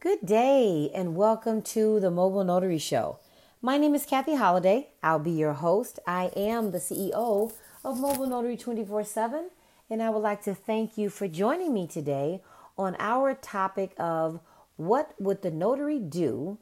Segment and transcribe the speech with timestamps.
[0.00, 3.18] Good day and welcome to the Mobile Notary Show.
[3.60, 4.90] My name is Kathy Holiday.
[5.02, 5.98] I'll be your host.
[6.06, 7.52] I am the CEO
[7.84, 9.50] of Mobile Notary 24 7,
[9.90, 12.42] and I would like to thank you for joining me today
[12.78, 14.38] on our topic of
[14.76, 16.58] what would the notary do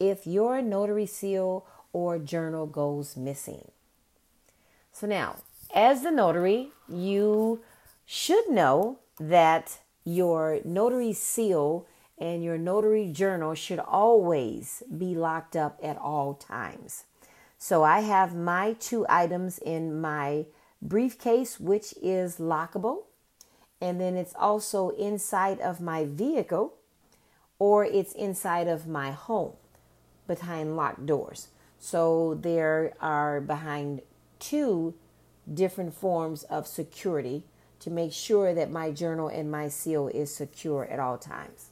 [0.00, 3.70] if your notary seal or journal goes missing.
[4.90, 5.36] So, now,
[5.72, 7.60] as the notary, you
[8.04, 11.86] should know that your notary seal
[12.20, 17.04] and your notary journal should always be locked up at all times.
[17.58, 20.46] So I have my two items in my
[20.82, 23.04] briefcase, which is lockable,
[23.80, 26.74] and then it's also inside of my vehicle
[27.58, 29.52] or it's inside of my home
[30.26, 31.48] behind locked doors.
[31.78, 34.02] So there are behind
[34.38, 34.94] two
[35.52, 37.44] different forms of security
[37.80, 41.69] to make sure that my journal and my seal is secure at all times.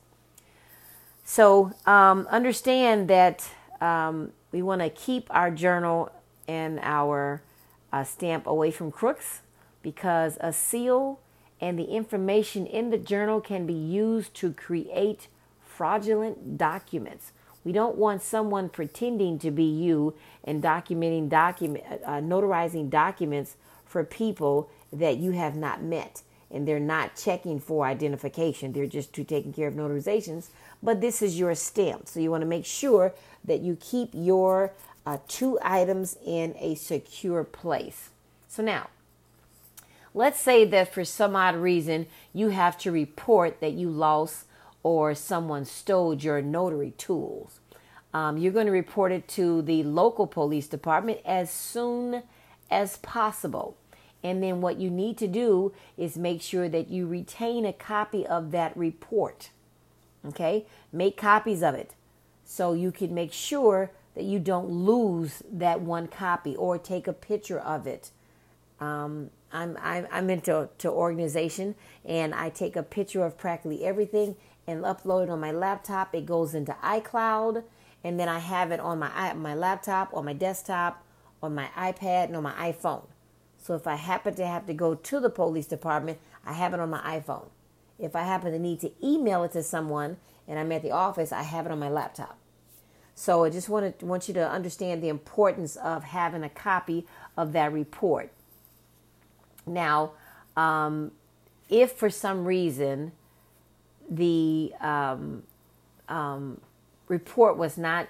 [1.30, 3.46] So um, understand that
[3.82, 6.10] um, we want to keep our journal
[6.48, 7.42] and our
[7.92, 9.42] uh, stamp away from crooks
[9.82, 11.20] because a seal
[11.60, 15.28] and the information in the journal can be used to create
[15.60, 17.32] fraudulent documents.
[17.62, 24.02] We don't want someone pretending to be you and documenting document uh, notarizing documents for
[24.02, 28.72] people that you have not met and they're not checking for identification.
[28.72, 30.48] They're just to taking care of notarizations,
[30.82, 32.08] but this is your stamp.
[32.08, 33.12] So you want to make sure
[33.44, 34.72] that you keep your
[35.06, 38.10] uh, two items in a secure place.
[38.48, 38.88] So now,
[40.14, 44.46] let's say that for some odd reason you have to report that you lost
[44.82, 47.60] or someone stole your notary tools.
[48.14, 52.22] Um, you're going to report it to the local police department as soon
[52.70, 53.76] as possible.
[54.22, 58.26] And then what you need to do is make sure that you retain a copy
[58.26, 59.50] of that report.
[60.26, 60.66] Okay?
[60.92, 61.94] Make copies of it
[62.44, 67.12] so you can make sure that you don't lose that one copy or take a
[67.12, 68.10] picture of it.
[68.80, 71.74] Um, I'm, I'm, into to organization
[72.04, 74.36] and I take a picture of practically everything
[74.66, 76.14] and upload it on my laptop.
[76.14, 77.64] It goes into iCloud
[78.04, 81.04] and then I have it on my, my laptop, on my desktop,
[81.42, 83.04] on my iPad, and on my iPhone.
[83.68, 86.80] So if I happen to have to go to the police department, I have it
[86.80, 87.50] on my iPhone.
[87.98, 90.16] If I happen to need to email it to someone
[90.48, 92.38] and I'm at the office, I have it on my laptop.
[93.14, 97.52] So I just wanted want you to understand the importance of having a copy of
[97.52, 98.32] that report.
[99.66, 100.12] Now,
[100.56, 101.12] um,
[101.68, 103.12] if for some reason
[104.08, 105.42] the um,
[106.08, 106.62] um,
[107.06, 108.08] report was not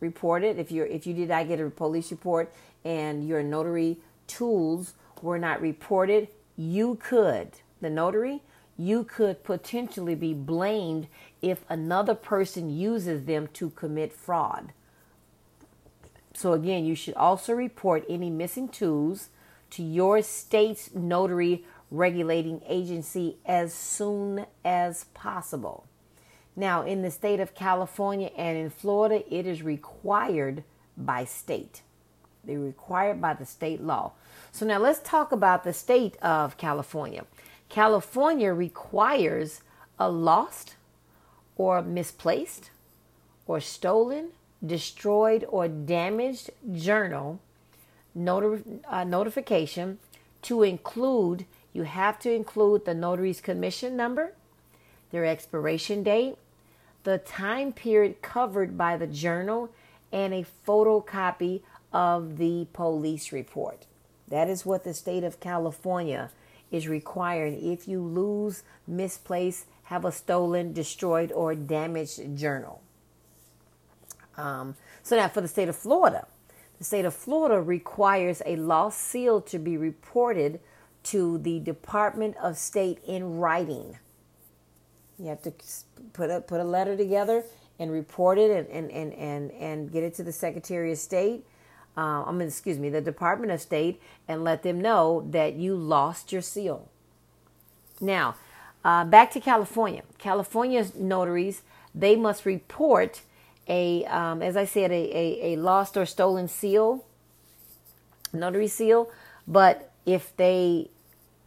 [0.00, 2.52] reported, if you if you did not get a police report
[2.84, 3.96] and your notary
[4.32, 7.50] tools were not reported, you could,
[7.80, 8.42] the notary,
[8.78, 11.06] you could potentially be blamed
[11.42, 14.72] if another person uses them to commit fraud.
[16.34, 19.28] So, again, you should also report any missing tools
[19.70, 25.86] to your state's notary regulating agency as soon as possible.
[26.56, 30.64] Now, in the state of California and in Florida, it is required
[30.96, 31.82] by state.
[32.44, 34.12] They're required by the state law.
[34.54, 37.24] So now let's talk about the state of California.
[37.70, 39.62] California requires
[39.98, 40.76] a lost
[41.56, 42.70] or misplaced
[43.46, 44.28] or stolen,
[44.64, 47.40] destroyed, or damaged journal
[48.14, 49.98] uh, notification
[50.42, 54.34] to include, you have to include the notary's commission number,
[55.12, 56.36] their expiration date,
[57.04, 59.70] the time period covered by the journal,
[60.12, 63.86] and a photocopy of the police report.
[64.32, 66.30] That is what the state of California
[66.70, 72.80] is requiring if you lose, misplace, have a stolen, destroyed, or damaged journal.
[74.38, 76.26] Um, so now for the state of Florida,
[76.78, 80.60] the state of Florida requires a lost seal to be reported
[81.02, 83.98] to the Department of State in writing.
[85.18, 85.52] You have to
[86.14, 87.44] put a, put a letter together
[87.78, 91.44] and report it and, and, and, and, and get it to the Secretary of State
[91.96, 95.74] uh, I mean, excuse me, the Department of State and let them know that you
[95.74, 96.88] lost your seal.
[98.00, 98.36] Now,
[98.84, 100.02] uh, back to California.
[100.18, 101.62] California's notaries,
[101.94, 103.22] they must report
[103.68, 107.04] a, um, as I said, a, a, a lost or stolen seal,
[108.32, 109.10] notary seal.
[109.46, 110.90] But if they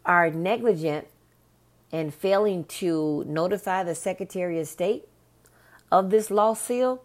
[0.06, 1.08] are negligent
[1.92, 5.08] and failing to notify the Secretary of State
[5.92, 7.02] of this lost seal,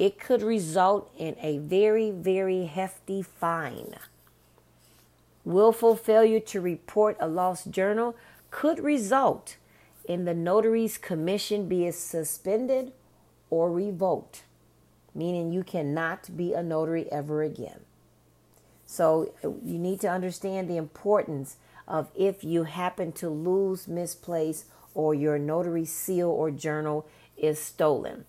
[0.00, 3.94] it could result in a very, very hefty fine.
[5.44, 8.16] Willful failure to report a lost journal
[8.50, 9.58] could result
[10.08, 12.92] in the notary's commission being suspended
[13.50, 14.44] or revoked,
[15.14, 17.80] meaning you cannot be a notary ever again.
[18.86, 21.56] So you need to understand the importance
[21.86, 24.64] of if you happen to lose, misplace,
[24.94, 27.06] or your notary seal or journal
[27.36, 28.24] is stolen.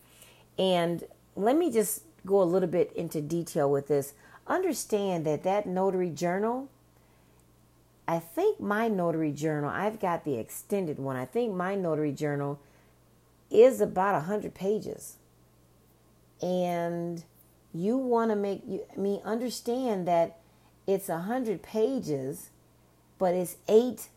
[0.60, 4.14] And let me just go a little bit into detail with this.
[4.48, 6.70] Understand that that notary journal,
[8.08, 11.16] I think my notary journal, I've got the extended one.
[11.16, 12.60] I think my notary journal
[13.50, 15.18] is about 100 pages.
[16.42, 17.24] And
[17.74, 20.38] you want to make you I mean understand that
[20.88, 22.50] it's 100 pages,
[23.18, 24.10] but it's eight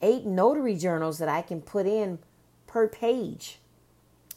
[0.00, 2.18] eight notary journals that I can put in
[2.66, 3.58] per page.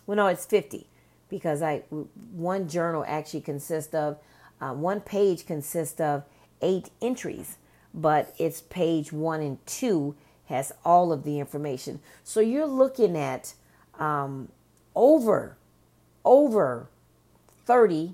[0.06, 0.88] Well, no, it's 50
[1.30, 1.84] because I
[2.32, 4.18] one journal actually consists of
[4.60, 6.24] uh, one page consists of
[6.62, 7.58] eight entries,
[7.94, 10.16] but it's page one and two
[10.46, 12.00] has all of the information.
[12.24, 13.54] So you're looking at
[14.00, 14.50] um,
[14.96, 15.58] over
[16.28, 16.90] over
[17.66, 18.14] 30,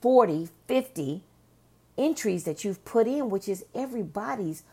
[0.00, 1.22] 40, 50
[1.96, 4.64] entries that you've put in, which is everybody's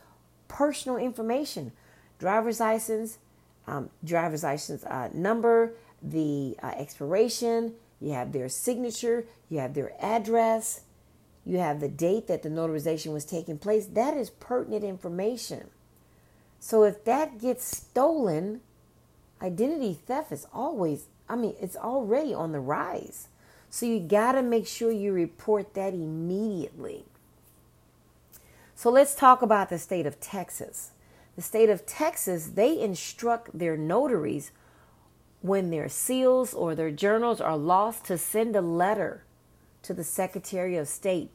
[0.48, 1.72] personal information
[2.18, 3.18] driver's license,
[3.66, 9.92] um, driver's license uh, number, the uh, expiration, you have their signature, you have their
[10.02, 10.82] address,
[11.46, 13.86] you have the date that the notarization was taking place.
[13.86, 15.70] That is pertinent information.
[16.60, 18.62] So if that gets stolen,
[19.42, 23.30] identity theft is always, I mean, it's already on the rise.
[23.70, 27.06] So you got to make sure you report that immediately.
[28.76, 30.92] So let's talk about the state of Texas.
[31.36, 34.52] The state of Texas, they instruct their notaries
[35.42, 39.24] when their seals or their journals are lost to send a letter
[39.84, 41.32] to the Secretary of State.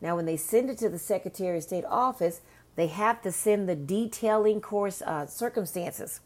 [0.00, 2.40] Now, when they send it to the Secretary of State office,
[2.76, 6.20] they have to send the detailing course uh, circumstances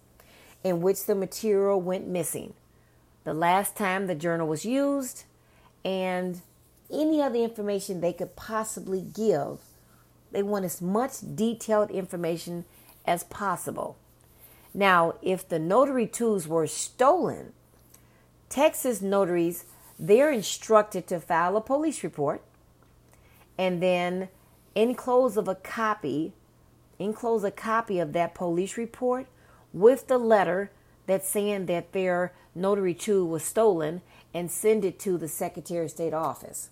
[0.62, 2.55] in which the material went missing,
[3.25, 5.25] the last time the journal was used,
[5.85, 6.40] and
[6.90, 9.61] any other information they could possibly give.
[10.31, 12.64] They want as much detailed information
[13.05, 13.96] as possible.
[14.74, 17.52] Now, if the notary tools were stolen,
[18.48, 19.64] Texas notaries
[19.98, 22.42] they're instructed to file a police report
[23.56, 24.28] and then
[24.74, 26.32] enclose of a copy
[26.98, 29.26] enclose a copy of that police report
[29.72, 30.70] with the letter
[31.06, 34.00] that's saying that their notary tool was stolen
[34.32, 36.70] and send it to the Secretary of State office.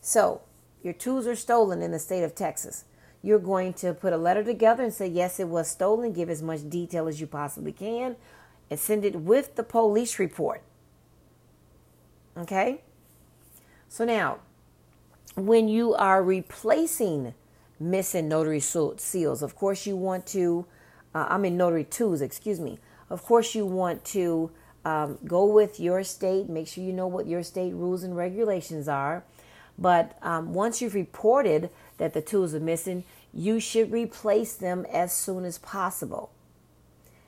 [0.00, 0.42] So,
[0.82, 2.84] your tools are stolen in the state of Texas
[3.22, 6.42] you're going to put a letter together and say, yes, it was stolen, give as
[6.42, 8.16] much detail as you possibly can,
[8.70, 10.62] and send it with the police report.
[12.36, 12.82] Okay?
[13.88, 14.38] So now,
[15.34, 17.34] when you are replacing
[17.80, 20.66] missing notary seals, of course, you want to,
[21.14, 22.78] uh, I mean, notary tools, excuse me.
[23.10, 24.50] Of course, you want to
[24.84, 28.88] um, go with your state, make sure you know what your state rules and regulations
[28.88, 29.24] are.
[29.78, 35.12] But um, once you've reported that the tools are missing, you should replace them as
[35.12, 36.30] soon as possible.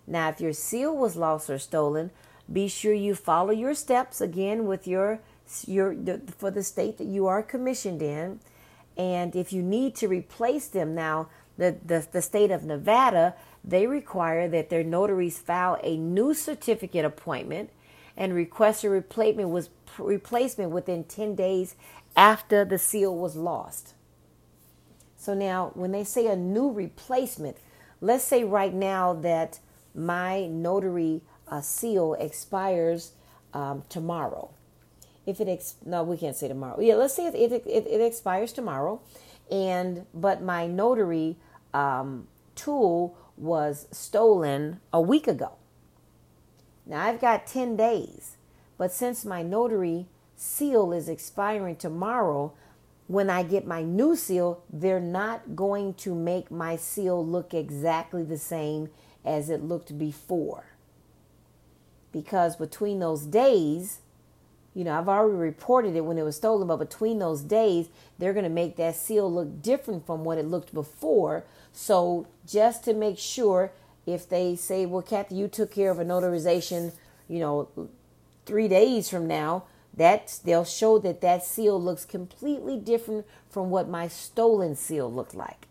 [0.07, 2.11] Now, if your seal was lost or stolen,
[2.53, 5.21] be sure you follow your steps again with your
[5.67, 5.97] your
[6.39, 8.41] for the state that you are commissioned in.
[8.97, 13.87] And if you need to replace them now, the, the, the state of Nevada, they
[13.87, 17.71] require that their notaries file a new certificate appointment
[18.17, 21.75] and request a replacement was replacement within 10 days
[22.17, 23.95] after the seal was lost.
[25.17, 27.59] So now, when they say a new replacement,
[28.01, 29.61] let's say right now that
[29.95, 33.13] my notary uh, seal expires
[33.53, 34.51] um, tomorrow.
[35.27, 36.81] If it ex- no, we can't say tomorrow.
[36.81, 39.01] Yeah, let's say it, it, it, it expires tomorrow,
[39.51, 41.37] and but my notary
[41.75, 45.53] um, tool was stolen a week ago.
[46.87, 48.37] Now I've got ten days,
[48.79, 50.07] but since my notary
[50.41, 52.55] seal is expiring tomorrow,
[53.09, 58.23] when I get my new seal, they're not going to make my seal look exactly
[58.23, 58.89] the same
[59.23, 60.65] as it looked before.
[62.11, 63.99] Because between those days,
[64.73, 68.33] you know, I've already reported it when it was stolen, but between those days, they're
[68.33, 71.45] going to make that seal look different from what it looked before.
[71.71, 73.73] So, just to make sure,
[74.07, 76.93] if they say, well, Kathy, you took care of a notarization,
[77.29, 77.69] you know,
[78.47, 83.89] three days from now, that they'll show that that seal looks completely different from what
[83.89, 85.67] my stolen seal looked like.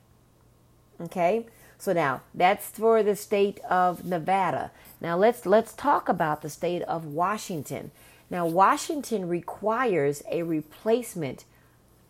[1.00, 1.46] Okay?
[1.78, 4.72] So now that's for the state of Nevada.
[5.00, 7.92] Now let's let's talk about the state of Washington.
[8.30, 11.46] Now Washington requires a replacement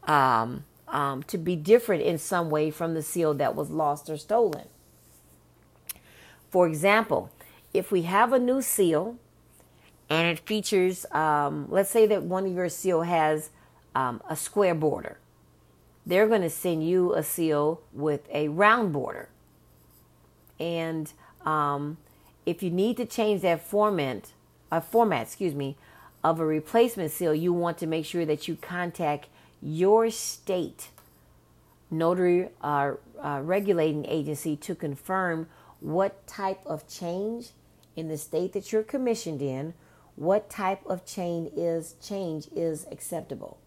[0.06, 4.18] um, um, to be different in some way from the seal that was lost or
[4.18, 4.66] stolen.
[6.50, 7.30] For example,
[7.74, 9.18] if we have a new seal
[10.10, 13.50] and it features, um, let's say that one of your seal has
[13.96, 15.20] um, a square border.
[16.06, 19.30] They're going to send you a seal with a round border.
[20.60, 21.12] And
[21.46, 21.98] um,
[22.46, 24.34] if you need to change that format,
[24.72, 25.78] uh, format, excuse me,
[26.24, 29.28] of a replacement seal, you want to make sure that you contact
[29.62, 30.90] your state
[31.92, 35.48] notary uh, uh, regulating agency to confirm
[35.80, 37.50] what type of change
[37.96, 39.74] in the state that you're commissioned in,
[40.20, 43.58] what type of change is change is acceptable.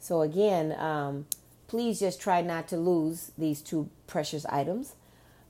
[0.00, 1.26] So again, um,
[1.68, 4.94] please just try not to lose these two precious items.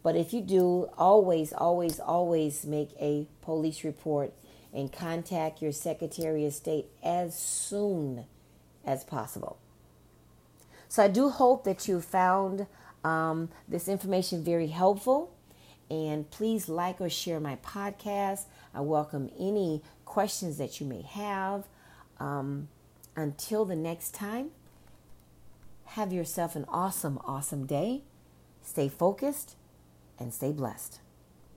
[0.02, 4.32] But if you do, always, always, always make a police report
[4.74, 8.24] and contact your Secretary of State as soon
[8.84, 9.58] as possible.
[10.88, 12.66] So I do hope that you found
[13.04, 15.32] um, this information very helpful.
[15.92, 18.44] And please like or share my podcast.
[18.74, 21.64] I welcome any questions that you may have.
[22.18, 22.68] Um,
[23.14, 24.52] until the next time,
[25.88, 28.04] have yourself an awesome, awesome day.
[28.62, 29.54] Stay focused
[30.18, 31.01] and stay blessed.